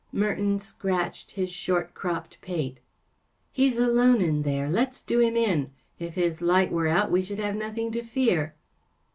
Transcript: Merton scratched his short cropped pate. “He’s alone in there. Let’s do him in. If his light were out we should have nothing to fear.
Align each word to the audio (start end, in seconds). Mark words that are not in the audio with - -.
Merton 0.11 0.57
scratched 0.57 1.29
his 1.29 1.51
short 1.51 1.93
cropped 1.93 2.41
pate. 2.41 2.79
“He’s 3.51 3.77
alone 3.77 4.19
in 4.19 4.41
there. 4.41 4.67
Let’s 4.67 5.03
do 5.03 5.19
him 5.19 5.37
in. 5.37 5.69
If 5.99 6.15
his 6.15 6.41
light 6.41 6.71
were 6.71 6.87
out 6.87 7.11
we 7.11 7.21
should 7.21 7.37
have 7.37 7.55
nothing 7.55 7.91
to 7.91 8.01
fear. 8.01 8.55